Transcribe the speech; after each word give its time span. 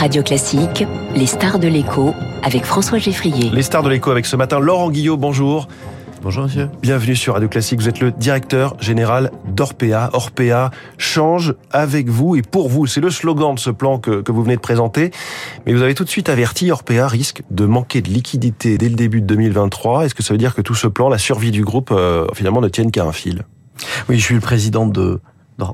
Radio 0.00 0.22
Classique, 0.22 0.86
les 1.14 1.26
stars 1.26 1.58
de 1.58 1.68
l'écho 1.68 2.14
avec 2.42 2.64
François 2.64 2.96
Geffrier. 2.96 3.50
Les 3.50 3.60
stars 3.60 3.82
de 3.82 3.90
l'écho 3.90 4.10
avec 4.10 4.24
ce 4.24 4.34
matin 4.34 4.58
Laurent 4.58 4.90
Guillot, 4.90 5.18
bonjour. 5.18 5.68
Bonjour 6.22 6.44
monsieur. 6.44 6.70
Bienvenue 6.80 7.14
sur 7.14 7.34
Radio 7.34 7.50
Classique, 7.50 7.80
vous 7.80 7.88
êtes 7.90 8.00
le 8.00 8.10
directeur 8.10 8.80
général 8.80 9.30
d'Orpea. 9.48 10.08
Orpea 10.14 10.70
change 10.96 11.54
avec 11.70 12.08
vous 12.08 12.34
et 12.34 12.40
pour 12.40 12.70
vous. 12.70 12.86
C'est 12.86 13.02
le 13.02 13.10
slogan 13.10 13.56
de 13.56 13.60
ce 13.60 13.68
plan 13.68 13.98
que, 13.98 14.22
que, 14.22 14.32
vous 14.32 14.42
venez 14.42 14.56
de 14.56 14.62
présenter. 14.62 15.10
Mais 15.66 15.74
vous 15.74 15.82
avez 15.82 15.94
tout 15.94 16.04
de 16.04 16.08
suite 16.08 16.30
averti, 16.30 16.70
Orpea 16.70 17.06
risque 17.06 17.42
de 17.50 17.66
manquer 17.66 18.00
de 18.00 18.08
liquidité 18.08 18.78
dès 18.78 18.88
le 18.88 18.96
début 18.96 19.20
de 19.20 19.26
2023. 19.26 20.06
Est-ce 20.06 20.14
que 20.14 20.22
ça 20.22 20.32
veut 20.32 20.38
dire 20.38 20.54
que 20.54 20.62
tout 20.62 20.74
ce 20.74 20.86
plan, 20.86 21.10
la 21.10 21.18
survie 21.18 21.50
du 21.50 21.62
groupe, 21.62 21.90
euh, 21.92 22.24
finalement 22.32 22.62
ne 22.62 22.68
tienne 22.68 22.90
qu'à 22.90 23.04
un 23.04 23.12
fil? 23.12 23.44
Oui, 24.08 24.18
je 24.18 24.24
suis 24.24 24.34
le 24.34 24.40
président 24.40 24.86
de 24.86 25.20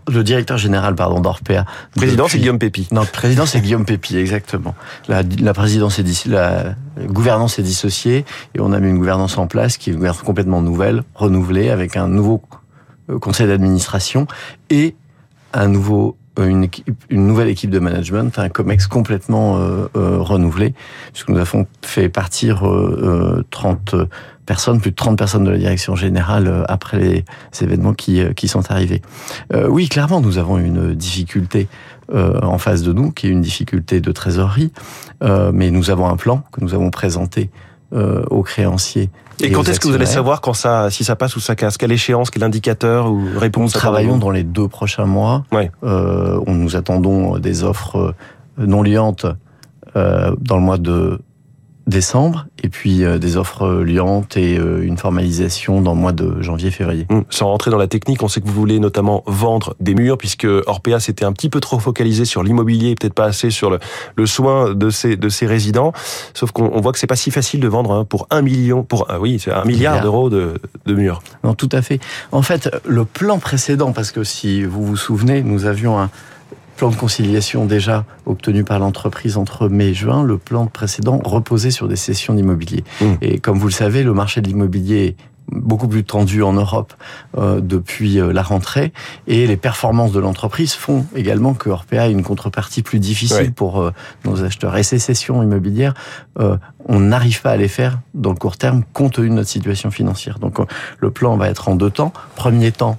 le 0.09 0.25
directeur 0.25 0.59
général 0.59 0.95
pardon 0.95 1.21
d'Orpea. 1.21 1.65
Président 1.95 2.29
c'est 2.29 2.39
Guillaume 2.39 2.59
Pépi. 2.59 2.89
Non, 2.93 3.05
président 3.05 3.47
c'est 3.47 3.61
Guillaume 3.61 3.85
Pépi 3.85 4.17
exactement. 4.17 4.75
La, 5.09 5.23
la 5.41 5.55
présidence 5.55 5.99
est 5.99 6.27
la 6.27 6.75
gouvernance 7.07 7.59
est 7.59 7.63
dissociée 7.63 8.25
et 8.55 8.61
on 8.61 8.73
a 8.73 8.81
mis 8.81 8.89
une 8.89 8.99
gouvernance 8.99 9.39
en 9.39 9.47
place 9.47 9.77
qui 9.77 9.91
est 9.91 9.93
une 9.93 9.99
gouvernance 9.99 10.23
complètement 10.23 10.63
nouvelle, 10.63 11.03
renouvelée 11.15 11.71
avec 11.71 11.97
un 11.97 12.09
nouveau 12.09 12.43
euh, 13.11 13.19
conseil 13.19 13.47
d'administration 13.47 14.27
et 14.71 14.97
un 15.53 15.69
nouveau 15.69 16.17
une, 16.39 16.65
équipe, 16.65 16.89
une 17.11 17.27
nouvelle 17.27 17.49
équipe 17.49 17.71
de 17.71 17.79
management, 17.79 18.39
un 18.39 18.49
COMEX 18.49 18.87
complètement 18.87 19.59
euh, 19.59 19.87
euh, 19.97 20.19
renouvelé, 20.19 20.75
puisque 21.13 21.29
nous 21.29 21.39
avons 21.39 21.67
fait 21.83 22.09
partir 22.09 22.67
euh, 22.67 23.45
30 23.51 23.95
personnes, 24.47 24.81
plus 24.81 24.93
de 24.93 24.97
30 24.97 25.19
personnes 25.19 25.45
de 25.45 25.51
la 25.51 25.59
direction 25.59 25.97
générale 25.97 26.65
après 26.69 26.99
les 26.99 27.25
événements 27.61 27.95
qui, 27.95 28.23
qui 28.35 28.49
sont 28.49 28.71
arrivés. 28.71 29.03
Euh, 29.53 29.69
oui, 29.69 29.89
clairement, 29.89 30.21
nous 30.21 30.39
avons 30.39 30.59
une 30.59 30.95
difficulté 30.95 31.69
euh, 32.15 32.39
en 32.41 32.59
face 32.59 32.83
de 32.83 32.93
nous, 32.93 33.11
qui 33.11 33.27
est 33.27 33.31
une 33.31 33.41
difficulté 33.41 34.01
de 34.01 34.13
trésorerie, 34.13 34.73
euh, 35.25 35.51
mais 35.53 35.73
nous 35.73 35.91
avons 35.91 36.09
un 36.09 36.17
plan 36.17 36.45
que 36.53 36.61
nous 36.61 36.73
avons 36.73 36.91
présenté 36.91 37.51
aux 37.93 38.43
créanciers 38.43 39.11
et, 39.41 39.51
quand 39.51 39.69
est-ce 39.69 39.81
que 39.81 39.89
vous 39.89 39.95
allez 39.95 40.07
savoir 40.07 40.41
quand 40.41 40.55
ça, 40.55 40.91
si 40.91 41.05
ça 41.05 41.17
passe 41.17 41.37
ou 41.37 41.41
ça 41.41 41.55
casse? 41.55 41.77
Quelle 41.77 41.93
échéance, 41.93 42.31
quel 42.31 42.43
indicateur 42.43 43.11
ou 43.11 43.23
réponse 43.37 43.75
Nous 43.75 43.81
travaillons 43.81 44.17
dans 44.17 44.31
les 44.31 44.45
deux 44.45 44.69
prochains 44.69 45.05
mois. 45.05 45.45
Ouais. 45.53 45.71
Euh, 45.85 46.41
on 46.47 46.55
nous 46.55 46.77
attendons 46.77 47.39
des 47.39 47.63
offres 47.63 48.15
non 48.59 48.83
liantes 48.83 49.27
euh, 49.97 50.35
dans 50.41 50.57
le 50.57 50.63
mois 50.63 50.79
de 50.79 51.21
décembre, 51.87 52.47
et 52.63 52.69
puis 52.69 53.05
euh, 53.05 53.19
des 53.19 53.37
offres 53.37 53.83
liantes 53.83 54.37
et 54.37 54.59
euh, 54.59 54.83
une 54.83 54.99
formalisation 54.99 55.81
dans 55.81 55.95
le 55.95 56.01
mois 56.01 56.13
de 56.13 56.43
janvier-février. 56.43 57.07
Mmh. 57.09 57.21
Sans 57.31 57.47
rentrer 57.47 57.71
dans 57.71 57.79
la 57.79 57.87
technique, 57.87 58.23
on 58.23 58.29
sait 58.29 58.41
que 58.41 58.47
vous 58.47 58.53
voulez 58.53 58.81
notamment 58.81 59.23
vendre 59.27 59.77
des 59.79 59.95
murs, 59.95 60.19
puisque 60.19 60.47
Orpea 60.67 60.99
s'était 60.99 61.25
un 61.25 61.33
petit 61.33 61.49
peu 61.49 61.61
trop 61.61 61.79
focalisé 61.79 62.25
sur 62.25 62.43
l'immobilier, 62.43 62.97
peut-être 62.97 63.15
pas 63.15 63.27
assez 63.27 63.51
sur 63.51 63.71
le, 63.71 63.79
le, 64.17 64.27
soin 64.27 64.75
de 64.75 64.91
ses, 64.91 65.17
de 65.17 65.29
ses 65.29 65.47
résidents. 65.47 65.93
Sauf 66.35 66.51
qu'on 66.51 66.81
voit 66.81 66.93
que 66.93 66.99
c'est 66.99 67.07
pas 67.07 67.17
si 67.17 67.31
facile 67.31 67.61
de 67.61 67.69
vendre 67.69 67.93
hein, 67.93 68.05
pour 68.05 68.27
un 68.31 68.43
million, 68.43 68.83
pour 68.83 69.07
ah 69.09 69.21
oui, 69.21 69.39
c'est 69.39 69.53
un 69.53 69.65
milliard, 69.65 69.95
milliard. 69.95 70.03
d'euros 70.03 70.31
de, 70.31 70.55
de 70.87 70.95
murs. 70.95 71.23
Non, 71.45 71.55
tout 71.55 71.69
à 71.71 71.83
fait. 71.83 72.01
En 72.33 72.43
fait, 72.43 72.69
le 72.85 73.05
plan 73.05 73.39
précédent, 73.39 73.93
parce 73.93 74.11
que 74.11 74.25
si 74.25 74.65
vous 74.65 74.85
vous 74.85 74.97
souvenez, 74.97 75.43
nous 75.43 75.67
avions 75.67 76.01
un 76.01 76.11
plan 76.77 76.91
de 76.91 76.97
conciliation 76.97 77.67
déjà 77.67 78.05
obtenu 78.27 78.65
par 78.65 78.79
l'entreprise 78.79 79.37
entre 79.37 79.69
mai 79.69 79.89
et 79.89 79.95
juin, 79.95 80.23
le 80.23 80.39
plan 80.39 80.67
précédent 80.67 81.21
reposait 81.25 81.71
sur 81.71 81.89
des 81.89 81.97
cessions 81.97 82.35
d'immobilier. 82.35 82.85
Mmh. 83.01 83.05
Et 83.23 83.39
comme 83.39 83.59
vous 83.59 83.67
le 83.67 83.73
savez, 83.73 84.03
le 84.03 84.13
marché 84.13 84.41
de 84.41 84.49
l'immobilier 84.49 85.07
est 85.07 85.17
beaucoup 85.49 85.89
plus 85.89 86.05
tendu 86.05 86.43
en 86.43 86.53
Europe 86.53 86.93
euh, 87.37 87.61
depuis 87.61 88.21
euh, 88.21 88.33
la 88.33 88.43
rentrée 88.43 88.93
et 89.27 89.47
les 89.47 89.57
performances 89.57 90.13
de 90.13 90.19
l'entreprise 90.19 90.75
font 90.75 91.07
également 91.15 91.55
que 91.55 91.71
Orpea 91.71 92.03
a 92.03 92.09
une 92.09 92.23
contrepartie 92.23 92.83
plus 92.83 92.99
difficile 92.99 93.53
pour 93.53 93.81
euh, 93.81 93.93
nos 94.25 94.43
acheteurs. 94.43 94.77
Et 94.77 94.83
ces 94.83 94.99
cessions 94.99 95.43
immobilières, 95.43 95.95
euh, 96.41 96.57
on 96.87 97.01
n'arrive 97.01 97.43
pas 97.43 97.53
à 97.53 97.57
les 97.57 97.69
faire 97.69 98.01
dans 98.15 98.31
le 98.31 98.37
court 98.37 98.57
terme 98.57 98.83
compte 98.93 99.15
tenu 99.15 99.29
de 99.29 99.35
notre 99.35 99.49
situation 99.49 99.91
financière. 99.91 100.39
Donc 100.39 100.59
le 100.99 101.11
plan 101.11 101.37
va 101.37 101.49
être 101.49 101.69
en 101.69 101.77
deux 101.77 101.91
temps. 101.91 102.13
Premier 102.35 102.73
temps, 102.73 102.99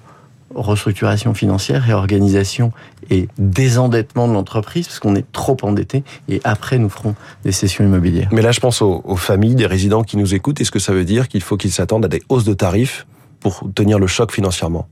restructuration 0.57 1.33
financière, 1.33 1.83
réorganisation 1.83 2.71
et 3.09 3.27
désendettement 3.37 4.27
de 4.27 4.33
l'entreprise, 4.33 4.87
parce 4.87 4.99
qu'on 4.99 5.15
est 5.15 5.31
trop 5.31 5.57
endetté, 5.61 6.03
et 6.27 6.41
après 6.43 6.77
nous 6.77 6.89
ferons 6.89 7.15
des 7.43 7.51
sessions 7.51 7.85
immobilières. 7.85 8.29
Mais 8.31 8.41
là, 8.41 8.51
je 8.51 8.59
pense 8.59 8.81
aux, 8.81 9.01
aux 9.05 9.15
familles, 9.15 9.55
des 9.55 9.65
résidents 9.65 10.03
qui 10.03 10.17
nous 10.17 10.33
écoutent. 10.33 10.59
Est-ce 10.61 10.71
que 10.71 10.79
ça 10.79 10.93
veut 10.93 11.05
dire 11.05 11.27
qu'il 11.27 11.41
faut 11.41 11.57
qu'ils 11.57 11.71
s'attendent 11.71 12.05
à 12.05 12.09
des 12.09 12.21
hausses 12.29 12.45
de 12.45 12.53
tarifs 12.53 13.05
pour 13.39 13.63
tenir 13.75 13.99
le 13.99 14.07
choc 14.07 14.31
financièrement? 14.31 14.87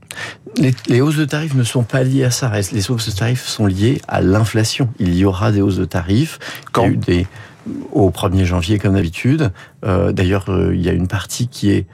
Les, 0.56 0.74
les, 0.88 1.00
hausses 1.00 1.16
de 1.16 1.24
tarifs 1.24 1.54
ne 1.54 1.64
sont 1.64 1.82
pas 1.82 2.02
liées 2.02 2.24
à 2.24 2.30
ça. 2.30 2.50
Les 2.72 2.90
hausses 2.90 3.10
de 3.10 3.16
tarifs 3.16 3.44
sont 3.44 3.66
liées 3.66 4.00
à 4.08 4.20
l'inflation. 4.20 4.88
Il 4.98 5.14
y 5.14 5.24
aura 5.24 5.52
des 5.52 5.60
hausses 5.60 5.76
de 5.76 5.84
tarifs. 5.84 6.38
Quand? 6.72 6.90
des 6.90 7.26
au 7.92 8.10
1er 8.10 8.44
janvier 8.44 8.78
comme 8.78 8.94
d'habitude. 8.94 9.52
Euh, 9.84 10.12
D'ailleurs, 10.12 10.46
euh, 10.48 10.74
il 10.74 10.82
y 10.82 10.88
a 10.88 10.92
une 10.92 11.08
partie 11.08 11.48
qui 11.48 11.70
est 11.70 11.86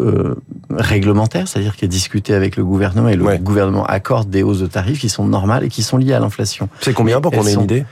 euh, 0.00 0.34
réglementaire, 0.70 1.48
c'est-à-dire 1.48 1.76
qui 1.76 1.84
est 1.84 1.88
discuté 1.88 2.34
avec 2.34 2.56
le 2.56 2.64
gouvernement 2.64 3.08
et 3.08 3.16
le 3.16 3.24
ouais. 3.24 3.38
gouvernement 3.38 3.84
accorde 3.86 4.28
des 4.28 4.42
hausses 4.42 4.60
de 4.60 4.66
tarifs 4.66 5.00
qui 5.00 5.08
sont 5.08 5.26
normales 5.26 5.64
et 5.64 5.68
qui 5.68 5.82
sont 5.82 5.96
liées 5.96 6.12
à 6.12 6.20
l'inflation. 6.20 6.68
C'est 6.80 6.92
combien 6.92 7.20
pour 7.20 7.32
qu'on 7.32 7.46
ait 7.46 7.54
une 7.54 7.62
idée? 7.62 7.84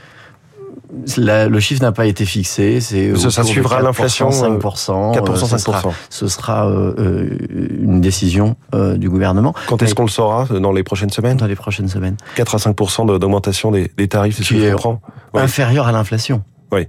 La, 1.17 1.47
le 1.47 1.59
chiffre 1.59 1.81
n'a 1.81 1.91
pas 1.91 2.05
été 2.05 2.25
fixé. 2.25 2.79
C'est 2.79 3.15
ça, 3.15 3.31
ça 3.31 3.43
suivra 3.43 3.81
l'inflation 3.81 4.29
5%, 4.29 4.59
4%, 4.59 5.17
5%. 5.17 5.47
Ce 5.47 5.57
sera, 5.57 5.81
ce 6.09 6.27
sera 6.27 6.69
euh, 6.69 7.37
une 7.81 8.01
décision 8.01 8.55
euh, 8.73 8.95
du 8.95 9.09
gouvernement. 9.09 9.53
Quand 9.67 9.81
est-ce 9.81 9.95
qu'on 9.95 10.03
le 10.03 10.09
saura 10.09 10.45
Dans 10.45 10.71
les 10.71 10.83
prochaines 10.83 11.09
semaines? 11.09 11.37
Dans 11.37 11.47
les 11.47 11.55
prochaines 11.55 11.89
semaines. 11.89 12.17
4 12.35 12.55
à 12.55 12.57
5% 12.57 13.07
d'augmentation 13.07 13.71
des, 13.71 13.91
des, 13.97 14.07
tarifs, 14.07 14.37
c'est 14.37 14.43
ce 14.43 14.53
que 14.53 14.59
je 14.59 14.71
comprends. 14.71 15.01
Inférieur 15.33 15.87
à 15.87 15.91
l'inflation. 15.91 16.43
Oui. 16.71 16.87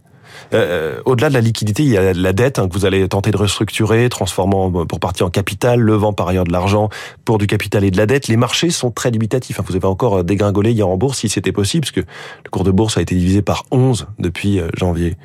Euh, 0.54 1.00
au-delà 1.04 1.28
de 1.28 1.34
la 1.34 1.41
liquidité, 1.41 1.82
il 1.82 1.91
y 1.91 1.97
a 1.97 2.12
la 2.12 2.32
dette 2.32 2.58
hein, 2.58 2.69
que 2.69 2.72
vous 2.74 2.84
allez 2.84 3.06
tenter 3.08 3.30
de 3.30 3.36
restructurer, 3.36 4.08
transformant 4.08 4.70
pour 4.86 5.00
partir 5.00 5.26
en 5.26 5.30
capital, 5.30 5.80
levant 5.80 6.12
par 6.12 6.28
ailleurs 6.28 6.44
de 6.44 6.52
l'argent 6.52 6.88
pour 7.24 7.38
du 7.38 7.47
capital 7.47 7.84
et 7.84 7.91
de 7.91 7.97
la 7.97 8.06
dette. 8.06 8.28
Les 8.28 8.36
marchés 8.36 8.70
sont 8.70 8.91
très 8.91 9.10
limitatifs. 9.10 9.60
Hein. 9.60 9.64
Vous 9.66 9.76
avez 9.76 9.86
encore 9.86 10.25
dégringolé 10.25 10.72
hier 10.72 10.88
en 10.88 10.96
bourse 10.96 11.19
si 11.19 11.28
c'était 11.28 11.52
possible, 11.52 11.84
parce 11.84 11.92
que 11.92 12.00
le 12.00 12.50
cours 12.50 12.64
de 12.64 12.70
bourse 12.70 12.96
a 12.96 13.00
été 13.00 13.14
divisé 13.14 13.42
par 13.42 13.64
11 13.70 14.06
depuis 14.19 14.60
euh, 14.60 14.69
janvier. 14.76 15.16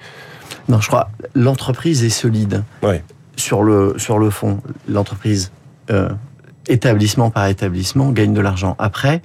Non, 0.70 0.80
je 0.80 0.88
crois 0.88 1.10
l'entreprise 1.36 2.04
est 2.04 2.10
solide. 2.10 2.64
Ouais. 2.84 3.04
Sur 3.38 3.64
le 3.64 3.96
sur 3.98 4.20
le 4.20 4.30
fond, 4.30 4.62
l'entreprise 4.88 5.52
euh, 5.90 6.10
établissement 6.68 7.32
par 7.32 7.48
établissement 7.48 8.12
gagne 8.12 8.34
de 8.34 8.42
l'argent. 8.42 8.76
Après, 8.80 9.22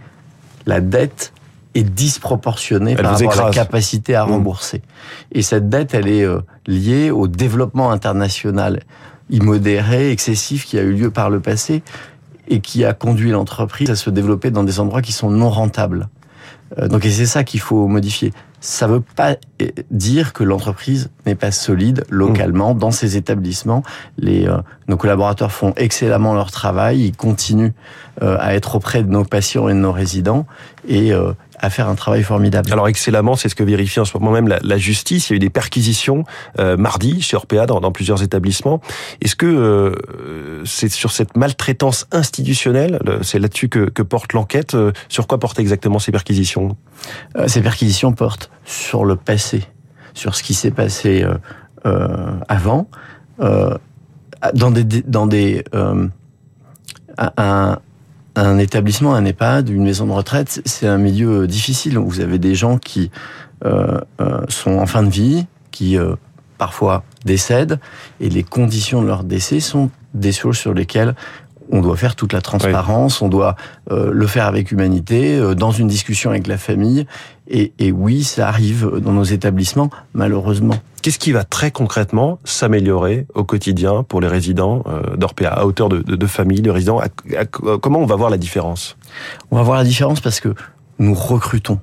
la 0.67 0.81
dette 0.81 1.33
est 1.79 1.83
disproportionnée 1.83 2.93
elle 2.93 3.03
par 3.03 3.13
rapport 3.13 3.33
écrase. 3.33 3.41
à 3.41 3.45
la 3.47 3.51
capacité 3.51 4.15
à 4.15 4.25
rembourser. 4.25 4.79
Mmh. 4.79 5.39
Et 5.39 5.43
cette 5.43 5.69
dette, 5.69 5.95
elle 5.95 6.09
est 6.09 6.25
euh, 6.25 6.41
liée 6.67 7.11
au 7.11 7.29
développement 7.29 7.91
international 7.91 8.81
immodéré, 9.31 10.11
excessif 10.11 10.65
qui 10.65 10.79
a 10.79 10.83
eu 10.83 10.93
lieu 10.93 11.11
par 11.11 11.31
le 11.31 11.41
passé 11.41 11.83
et 12.49 12.61
qui 12.61 12.85
a 12.85 12.93
conduit 12.93 13.31
l'entreprise 13.31 13.91
à 13.91 13.97
se 13.97 14.11
développer 14.11 14.51
dans 14.51 14.63
des 14.63 14.79
endroits 14.79 15.03
qui 15.03 15.13
sont 15.13 15.31
non 15.31 15.51
rentables. 15.51 16.09
Euh, 16.79 16.89
donc, 16.89 17.05
et 17.05 17.11
c'est 17.11 17.27
ça 17.27 17.45
qu'il 17.45 17.61
faut 17.61 17.87
modifier. 17.89 18.33
Ça 18.61 18.89
ne 18.89 18.95
veut 18.95 19.03
pas 19.15 19.37
dire 19.91 20.33
que 20.33 20.43
l'entreprise 20.43 21.11
n'est 21.25 21.35
pas 21.35 21.53
solide 21.53 22.05
localement 22.09 22.75
dans 22.75 22.91
ses 22.91 23.17
établissements. 23.17 23.83
Les, 24.19 24.49
euh, 24.49 24.59
nos 24.89 24.97
collaborateurs 24.97 25.53
font 25.53 25.73
excellemment 25.77 26.35
leur 26.35 26.51
travail, 26.51 27.01
ils 27.01 27.17
continuent 27.17 27.73
euh, 28.23 28.37
à 28.41 28.55
être 28.55 28.77
auprès 28.77 29.03
de 29.03 29.11
nos 29.11 29.25
patients 29.25 29.69
et 29.69 29.73
de 29.73 29.79
nos 29.79 29.93
résidents 29.93 30.47
et 30.89 31.13
euh, 31.13 31.33
à 31.59 31.71
faire 31.71 31.89
un 31.89 31.95
travail 31.95 32.23
formidable. 32.23 32.73
Alors 32.73 32.89
excellemment, 32.89 33.37
c'est 33.37 33.49
ce 33.49 33.55
que 33.55 33.65
vérifie 33.65 34.01
en 34.01 34.05
ce 34.05 34.17
moment 34.17 34.33
même 34.33 34.49
la, 34.49 34.59
la 34.63 34.79
justice. 34.79 35.31
Il 35.31 35.33
y 35.33 35.35
a 35.35 35.37
eu 35.37 35.41
des 35.41 35.51
perquisitions 35.51 36.25
euh, 36.59 36.77
mardi 36.77 37.21
chez 37.23 37.37
Orpea 37.37 37.67
dans, 37.67 37.81
dans 37.81 37.93
plusieurs 37.93 38.23
établissements. 38.23 38.81
Est-ce 39.21 39.37
que 39.37 39.47
euh, 39.47 40.65
c'est 40.65 40.91
sur 40.91 41.13
cette 41.13 41.37
maltraitance 41.37 42.07
institutionnelle, 42.13 43.01
c'est 43.23 43.39
là-dessus 43.39 43.69
que, 43.69 43.89
que, 43.91 44.03
porte 44.03 44.33
l'enquête 44.33 44.75
euh, 44.75 44.93
Sur 45.09 45.27
quoi 45.27 45.39
portent 45.39 45.59
exactement 45.59 45.99
ces 45.99 46.13
perquisitions? 46.13 46.77
Euh, 47.37 47.49
Ces 47.49 47.63
perquisitions 47.63 48.13
portent 48.13 48.51
sur 48.65 49.05
le 49.05 49.17
passé, 49.17 49.65
sur 50.15 50.35
ce 50.35 50.43
qui 50.43 50.55
s'est 50.55 50.71
passé 50.71 51.25
avant, 52.49 52.89
dans 53.39 54.71
des 54.71 54.85
dans 54.85 55.27
des 55.27 55.65
un, 57.19 57.79
un 58.37 58.59
établissement, 58.59 59.15
un 59.15 59.25
EHPAD, 59.25 59.69
une 59.69 59.85
maison 59.85 60.07
de 60.07 60.13
retraite, 60.13 60.61
c'est 60.65 60.87
un 60.87 60.99
milieu 60.99 61.47
difficile. 61.47 61.99
Vous 61.99 62.21
avez 62.21 62.39
des 62.39 62.55
gens 62.55 62.79
qui 62.79 63.11
euh, 63.65 63.99
euh, 64.21 64.41
sont 64.49 64.79
en 64.79 64.87
fin 64.87 65.03
de 65.03 65.09
vie, 65.09 65.47
qui 65.71 65.99
euh, 65.99 66.15
parfois 66.59 67.03
décèdent, 67.25 67.81
et 68.21 68.29
les 68.29 68.43
conditions 68.43 69.03
de 69.03 69.07
leur 69.07 69.25
décès 69.25 69.61
sont 69.61 69.91
des 70.15 70.33
choses 70.33 70.57
sur 70.57 70.75
lesquelles 70.75 71.15
on 71.71 71.81
doit 71.81 71.97
faire 71.97 72.15
toute 72.17 72.33
la 72.33 72.41
transparence, 72.41 73.23
on 73.23 73.29
doit 73.29 73.57
euh, 73.91 74.11
le 74.13 74.27
faire 74.27 74.47
avec 74.47 74.71
humanité, 74.71 75.37
euh, 75.37 75.55
dans 75.55 75.71
une 75.71 75.89
discussion 75.89 76.31
avec 76.31 76.47
la 76.47 76.59
famille. 76.59 77.07
Et, 77.49 77.73
et, 77.79 77.93
oui, 77.93 78.25
ça 78.25 78.49
arrive 78.49 79.01
dans 79.01 79.13
nos 79.13 79.25
établissements, 79.25 79.91
malheureusement. 80.15 80.77
Qu'est-ce 81.07 81.21
qui 81.21 81.31
va 81.31 81.45
très 81.45 81.71
concrètement 81.71 82.41
s'améliorer 82.43 83.29
au 83.33 83.45
quotidien 83.45 84.03
pour 84.03 84.21
les 84.21 84.27
résidents 84.27 84.83
euh, 84.89 85.15
d'Orpea, 85.17 85.47
à 85.47 85.65
hauteur 85.65 85.89
de, 85.89 85.99
de, 85.99 86.17
de, 86.17 86.71
résidents? 86.71 87.01
Comment 87.81 88.01
on 88.01 88.07
va 88.07 88.17
voir 88.17 88.29
la 88.29 88.39
différence? 88.39 88.97
On 89.53 89.57
va 89.57 89.63
voir 89.63 89.77
la 89.77 89.85
différence 89.85 90.19
parce 90.19 90.41
que 90.41 90.53
nous 90.99 91.15
recrutons. 91.15 91.79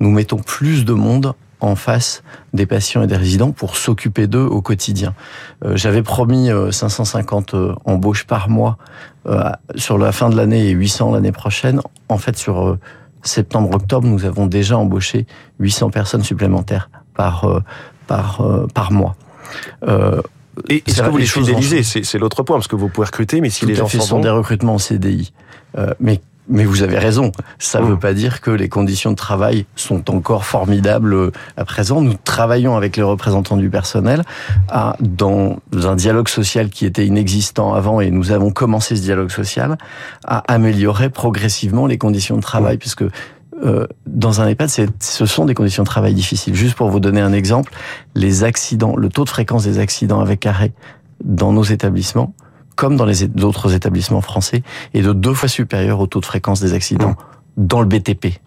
Nous 0.00 0.10
mettons 0.10 0.38
plus 0.38 0.84
de 0.84 0.92
monde 0.92 1.34
en 1.60 1.76
face 1.76 2.24
des 2.52 2.66
patients 2.66 3.04
et 3.04 3.06
des 3.06 3.16
résidents 3.16 3.52
pour 3.52 3.76
s'occuper 3.76 4.26
d'eux 4.26 4.42
au 4.44 4.60
quotidien. 4.60 5.14
Euh, 5.64 5.76
j'avais 5.76 6.02
promis 6.02 6.48
550 6.72 7.54
embauches 7.84 8.26
par 8.26 8.48
mois 8.48 8.76
sur 9.76 9.98
la 9.98 10.10
fin 10.10 10.30
de 10.30 10.36
l'année 10.36 10.66
et 10.66 10.72
800 10.72 11.12
l'année 11.12 11.30
prochaine. 11.30 11.80
En 12.08 12.18
fait, 12.18 12.36
sur 12.36 12.76
septembre-octobre, 13.22 14.08
nous 14.08 14.24
avons 14.24 14.46
déjà 14.46 14.76
embauché 14.76 15.28
800 15.60 15.90
personnes 15.90 16.24
supplémentaires 16.24 16.90
par 17.14 17.62
par 18.06 18.42
par 18.74 18.92
mois. 18.92 19.16
Et 20.68 20.82
est-ce 20.86 21.02
que 21.02 21.08
vous 21.08 21.16
les 21.16 21.26
fidélisez 21.26 21.82
C'est 21.82 22.18
l'autre 22.18 22.42
point, 22.42 22.56
parce 22.56 22.68
que 22.68 22.76
vous 22.76 22.88
pouvez 22.88 23.06
recruter, 23.06 23.40
mais 23.40 23.50
si 23.50 23.66
les 23.66 23.74
gens 23.74 23.88
sont 23.88 24.20
des 24.20 24.30
recrutements 24.30 24.74
en 24.74 24.78
CDI. 24.78 25.32
Euh, 25.78 25.92
mais 26.00 26.20
mais 26.46 26.66
vous 26.66 26.82
avez 26.82 26.98
raison. 26.98 27.32
Ça 27.58 27.80
ne 27.80 27.86
veut 27.86 27.94
mmh. 27.94 28.00
pas 28.00 28.12
dire 28.12 28.40
que 28.42 28.50
les 28.50 28.68
conditions 28.68 29.10
de 29.10 29.16
travail 29.16 29.64
sont 29.76 30.10
encore 30.14 30.44
formidables 30.44 31.14
euh, 31.14 31.32
à 31.56 31.64
présent. 31.64 32.02
Nous 32.02 32.16
travaillons 32.22 32.76
avec 32.76 32.98
les 32.98 33.02
représentants 33.02 33.56
du 33.56 33.70
personnel 33.70 34.24
à, 34.68 34.94
dans 35.00 35.56
un 35.72 35.96
dialogue 35.96 36.28
social 36.28 36.68
qui 36.68 36.84
était 36.84 37.06
inexistant 37.06 37.72
avant 37.72 37.98
et 38.02 38.10
nous 38.10 38.30
avons 38.30 38.50
commencé 38.50 38.94
ce 38.94 39.00
dialogue 39.00 39.30
social 39.30 39.78
à 40.26 40.44
améliorer 40.52 41.08
progressivement 41.08 41.86
les 41.86 41.96
conditions 41.96 42.36
de 42.36 42.42
travail 42.42 42.76
mmh. 42.76 42.80
puisque 42.80 43.04
euh, 43.62 43.86
dans 44.06 44.40
un 44.40 44.48
EHPAD, 44.48 44.68
ce 45.00 45.26
sont 45.26 45.44
des 45.44 45.54
conditions 45.54 45.82
de 45.82 45.88
travail 45.88 46.14
difficiles. 46.14 46.54
Juste 46.54 46.74
pour 46.74 46.90
vous 46.90 47.00
donner 47.00 47.20
un 47.20 47.32
exemple, 47.32 47.72
les 48.14 48.44
accidents, 48.44 48.96
le 48.96 49.08
taux 49.08 49.24
de 49.24 49.28
fréquence 49.28 49.64
des 49.64 49.78
accidents 49.78 50.20
avec 50.20 50.46
arrêt 50.46 50.72
dans 51.22 51.52
nos 51.52 51.62
établissements, 51.62 52.34
comme 52.76 52.96
dans 52.96 53.04
les 53.04 53.24
autres 53.42 53.72
établissements 53.74 54.20
français, 54.20 54.62
est 54.92 55.02
de 55.02 55.12
deux 55.12 55.34
fois 55.34 55.48
supérieur 55.48 56.00
au 56.00 56.06
taux 56.06 56.20
de 56.20 56.26
fréquence 56.26 56.60
des 56.60 56.72
accidents 56.72 57.10
mmh. 57.10 57.16
dans 57.56 57.80
le 57.80 57.86
BTP. 57.86 58.40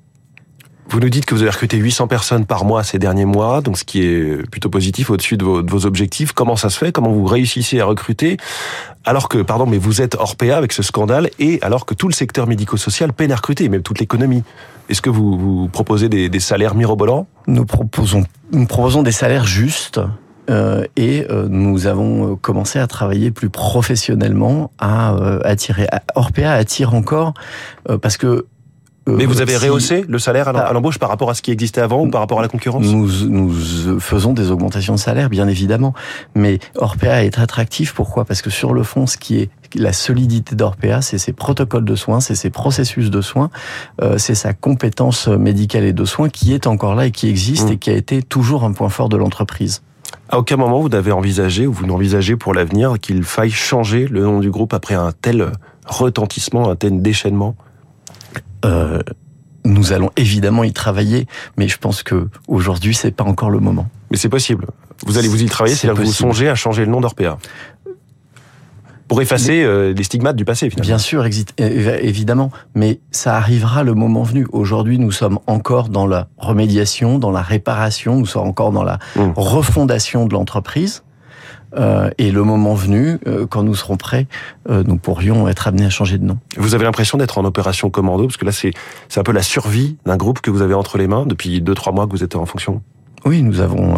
Vous 0.89 1.01
nous 1.01 1.09
dites 1.09 1.25
que 1.25 1.35
vous 1.35 1.41
avez 1.41 1.51
recruté 1.51 1.77
800 1.77 2.07
personnes 2.07 2.45
par 2.45 2.63
mois 2.63 2.83
ces 2.83 2.97
derniers 2.97 3.25
mois, 3.25 3.61
donc 3.61 3.77
ce 3.77 3.83
qui 3.83 4.03
est 4.03 4.49
plutôt 4.49 4.69
positif 4.69 5.09
au-dessus 5.09 5.35
de 5.35 5.43
vos, 5.43 5.85
objectifs. 5.85 6.31
Comment 6.31 6.55
ça 6.55 6.69
se 6.69 6.77
fait? 6.77 6.91
Comment 6.91 7.11
vous 7.11 7.25
réussissez 7.25 7.81
à 7.81 7.85
recruter? 7.85 8.37
Alors 9.03 9.27
que, 9.27 9.39
pardon, 9.39 9.65
mais 9.65 9.77
vous 9.77 10.01
êtes 10.01 10.15
hors 10.15 10.35
PA 10.35 10.57
avec 10.57 10.71
ce 10.71 10.83
scandale 10.83 11.29
et 11.39 11.59
alors 11.61 11.85
que 11.85 11.93
tout 11.93 12.07
le 12.07 12.13
secteur 12.13 12.47
médico-social 12.47 13.11
peine 13.11 13.31
à 13.31 13.35
recruter, 13.35 13.67
même 13.67 13.83
toute 13.83 13.99
l'économie 13.99 14.43
Est-ce 14.89 15.01
que 15.01 15.09
vous, 15.09 15.37
vous 15.37 15.67
proposez 15.67 16.07
des, 16.07 16.29
des 16.29 16.39
salaires 16.39 16.73
mirobolants? 16.73 17.27
Nous 17.47 17.65
proposons, 17.65 18.23
nous 18.53 18.65
proposons 18.65 19.03
des 19.03 19.11
salaires 19.11 19.45
justes. 19.45 19.99
Euh, 20.49 20.85
et 20.95 21.25
euh, 21.29 21.47
nous 21.49 21.87
avons 21.87 22.31
euh, 22.31 22.35
commencé 22.37 22.79
à 22.79 22.87
travailler 22.87 23.31
plus 23.31 23.49
professionnellement 23.49 24.71
à 24.79 25.15
attirer. 25.43 25.87
Orpea 26.15 26.53
attire 26.53 26.93
encore 26.93 27.33
parce 28.01 28.17
que 28.17 28.45
mais 29.07 29.25
vous 29.25 29.41
avez 29.41 29.57
rehaussé 29.57 30.05
le 30.07 30.19
salaire 30.19 30.49
à 30.49 30.73
l'embauche 30.73 30.99
par 30.99 31.09
rapport 31.09 31.29
à 31.29 31.33
ce 31.33 31.41
qui 31.41 31.51
existait 31.51 31.81
avant 31.81 32.03
ou 32.03 32.09
par 32.09 32.21
rapport 32.21 32.39
à 32.39 32.41
la 32.41 32.47
concurrence? 32.47 32.85
Nous, 32.85 33.27
nous 33.29 33.99
faisons 33.99 34.33
des 34.33 34.51
augmentations 34.51 34.95
de 34.95 34.99
salaire, 34.99 35.29
bien 35.29 35.47
évidemment. 35.47 35.93
Mais 36.35 36.59
Orpea 36.75 37.23
est 37.23 37.39
attractif. 37.39 37.93
Pourquoi? 37.93 38.25
Parce 38.25 38.41
que 38.41 38.49
sur 38.49 38.73
le 38.73 38.83
fond, 38.83 39.07
ce 39.07 39.17
qui 39.17 39.39
est 39.39 39.49
la 39.75 39.93
solidité 39.93 40.55
d'Orpea, 40.55 41.01
c'est 41.01 41.17
ses 41.17 41.33
protocoles 41.33 41.85
de 41.85 41.95
soins, 41.95 42.19
c'est 42.19 42.35
ses 42.35 42.49
processus 42.49 43.09
de 43.09 43.21
soins, 43.21 43.49
euh, 44.01 44.17
c'est 44.17 44.35
sa 44.35 44.53
compétence 44.53 45.27
médicale 45.27 45.83
et 45.83 45.93
de 45.93 46.05
soins 46.05 46.29
qui 46.29 46.53
est 46.53 46.67
encore 46.67 46.95
là 46.95 47.07
et 47.07 47.11
qui 47.11 47.27
existe 47.27 47.69
mmh. 47.69 47.73
et 47.73 47.77
qui 47.77 47.89
a 47.89 47.93
été 47.93 48.21
toujours 48.21 48.63
un 48.63 48.71
point 48.71 48.89
fort 48.89 49.09
de 49.09 49.17
l'entreprise. 49.17 49.81
À 50.29 50.39
aucun 50.39 50.57
moment 50.57 50.79
vous 50.79 50.89
n'avez 50.89 51.11
envisagé 51.11 51.67
ou 51.67 51.73
vous 51.73 51.85
n'envisagez 51.85 52.35
pour 52.35 52.53
l'avenir 52.53 52.95
qu'il 52.99 53.23
faille 53.23 53.51
changer 53.51 54.07
le 54.07 54.23
nom 54.23 54.39
du 54.39 54.51
groupe 54.51 54.73
après 54.73 54.95
un 54.95 55.11
tel 55.11 55.51
retentissement, 55.85 56.69
un 56.69 56.75
tel 56.75 57.01
déchaînement? 57.01 57.55
Euh, 58.67 58.99
nous 59.65 59.91
allons 59.91 60.09
évidemment 60.15 60.63
y 60.63 60.73
travailler, 60.73 61.27
mais 61.57 61.67
je 61.67 61.77
pense 61.77 62.03
que 62.03 62.29
aujourd'hui 62.47 62.93
c'est 62.93 63.11
pas 63.11 63.23
encore 63.23 63.49
le 63.49 63.59
moment. 63.59 63.89
Mais 64.11 64.17
c'est 64.17 64.29
possible. 64.29 64.67
Vous 65.05 65.17
allez 65.17 65.27
vous 65.27 65.41
y 65.41 65.45
travailler, 65.45 65.75
c'est-à-dire 65.75 66.01
que 66.01 66.05
vous 66.05 66.13
songez 66.13 66.47
à 66.49 66.55
changer 66.55 66.85
le 66.85 66.91
nom 66.91 67.01
d'Orpea 67.01 67.37
pour 69.07 69.21
effacer 69.21 69.63
euh, 69.63 69.93
les 69.93 70.03
stigmates 70.03 70.35
du 70.35 70.45
passé. 70.45 70.69
Finalement. 70.69 70.87
Bien 70.87 70.97
sûr, 70.97 71.25
évidemment, 71.57 72.51
mais 72.75 72.99
ça 73.11 73.35
arrivera 73.35 73.83
le 73.83 73.93
moment 73.93 74.23
venu. 74.23 74.45
Aujourd'hui, 74.51 74.99
nous 74.99 75.11
sommes 75.11 75.39
encore 75.47 75.89
dans 75.89 76.05
la 76.05 76.27
remédiation, 76.37 77.19
dans 77.19 77.31
la 77.31 77.41
réparation, 77.41 78.17
nous 78.17 78.25
sommes 78.25 78.47
encore 78.47 78.71
dans 78.71 78.83
la 78.83 78.99
mmh. 79.15 79.31
refondation 79.35 80.25
de 80.25 80.33
l'entreprise. 80.33 81.03
Euh, 81.75 82.09
et 82.17 82.31
le 82.31 82.43
moment 82.43 82.73
venu, 82.73 83.19
euh, 83.27 83.45
quand 83.45 83.63
nous 83.63 83.75
serons 83.75 83.97
prêts, 83.97 84.27
euh, 84.69 84.83
nous 84.85 84.97
pourrions 84.97 85.47
être 85.47 85.67
amenés 85.67 85.85
à 85.85 85.89
changer 85.89 86.17
de 86.17 86.23
nom. 86.23 86.37
Vous 86.57 86.75
avez 86.75 86.85
l'impression 86.85 87.17
d'être 87.17 87.37
en 87.37 87.45
opération 87.45 87.89
commando, 87.89 88.25
parce 88.25 88.37
que 88.37 88.45
là, 88.45 88.51
c'est 88.51 88.73
un 89.17 89.23
peu 89.23 89.31
la 89.31 89.41
survie 89.41 89.97
d'un 90.05 90.17
groupe 90.17 90.41
que 90.41 90.51
vous 90.51 90.61
avez 90.61 90.73
entre 90.73 90.97
les 90.97 91.07
mains 91.07 91.25
depuis 91.25 91.61
deux 91.61 91.73
trois 91.73 91.93
mois 91.93 92.05
que 92.05 92.11
vous 92.11 92.23
êtes 92.23 92.35
en 92.35 92.45
fonction. 92.45 92.81
Oui, 93.25 93.41
nous 93.41 93.59
avons, 93.59 93.97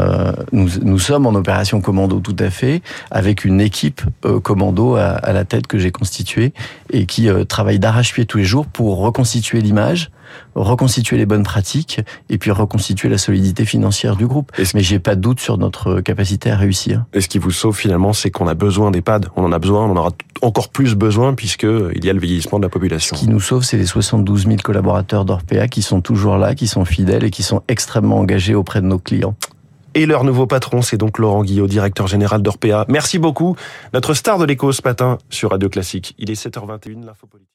nous, 0.53 0.69
nous, 0.81 0.97
sommes 0.97 1.27
en 1.27 1.35
opération 1.35 1.81
commando 1.81 2.19
tout 2.19 2.37
à 2.39 2.49
fait, 2.49 2.81
avec 3.11 3.45
une 3.45 3.61
équipe 3.61 4.01
commando 4.41 4.95
à, 4.95 5.09
à, 5.09 5.33
la 5.33 5.43
tête 5.43 5.67
que 5.67 5.77
j'ai 5.77 5.91
constituée 5.91 6.53
et 6.91 7.05
qui 7.05 7.27
travaille 7.47 7.77
d'arrache-pied 7.77 8.25
tous 8.25 8.39
les 8.39 8.43
jours 8.45 8.65
pour 8.65 8.97
reconstituer 8.97 9.61
l'image, 9.61 10.09
reconstituer 10.55 11.17
les 11.17 11.25
bonnes 11.25 11.43
pratiques 11.43 12.01
et 12.29 12.37
puis 12.37 12.51
reconstituer 12.51 13.09
la 13.09 13.17
solidité 13.17 13.65
financière 13.65 14.15
du 14.15 14.27
groupe. 14.27 14.51
Mais 14.73 14.81
j'ai 14.81 14.99
pas 14.99 15.15
de 15.15 15.21
doute 15.21 15.39
sur 15.39 15.57
notre 15.57 16.01
capacité 16.01 16.51
à 16.51 16.57
réussir. 16.57 17.05
Et 17.13 17.21
ce 17.21 17.27
qui 17.27 17.39
vous 17.39 17.51
sauve 17.51 17.77
finalement, 17.77 18.13
c'est 18.13 18.31
qu'on 18.31 18.47
a 18.47 18.53
besoin 18.53 18.91
d'EHPAD. 18.91 19.27
On 19.35 19.43
en 19.43 19.51
a 19.51 19.59
besoin, 19.59 19.85
on 19.85 19.91
en 19.91 19.97
aura 19.97 20.11
encore 20.41 20.69
plus 20.69 20.95
besoin 20.95 21.33
puisque 21.33 21.63
il 21.63 22.05
y 22.05 22.09
a 22.09 22.13
le 22.13 22.19
vieillissement 22.19 22.59
de 22.59 22.63
la 22.63 22.69
population. 22.69 23.15
Ce 23.15 23.21
qui 23.21 23.29
nous 23.29 23.39
sauve, 23.39 23.63
c'est 23.63 23.77
les 23.77 23.85
72 23.85 24.45
000 24.45 24.57
collaborateurs 24.63 25.25
d'Orpea 25.25 25.67
qui 25.69 25.81
sont 25.81 26.01
toujours 26.01 26.37
là, 26.37 26.55
qui 26.55 26.67
sont 26.67 26.85
fidèles 26.85 27.23
et 27.23 27.31
qui 27.31 27.43
sont 27.43 27.63
extrêmement 27.67 28.19
engagés 28.19 28.55
auprès 28.55 28.81
de 28.81 28.85
nos 28.85 28.99
clients. 28.99 29.35
Et 29.95 30.05
leur 30.05 30.23
nouveau 30.23 30.45
patron, 30.45 30.81
c'est 30.81 30.97
donc 30.97 31.17
Laurent 31.17 31.43
Guillot, 31.43 31.67
directeur 31.67 32.07
général 32.07 32.41
d'Orpea. 32.41 32.85
Merci 32.87 33.17
beaucoup. 33.17 33.55
Notre 33.93 34.13
star 34.13 34.37
de 34.37 34.45
l'écho 34.45 34.71
ce 34.71 34.81
matin 34.85 35.17
sur 35.29 35.49
Radio 35.51 35.67
Classique. 35.67 36.15
Il 36.19 36.29
est 36.29 36.41
7h21, 36.41 37.05
l'info 37.05 37.27
politique. 37.27 37.49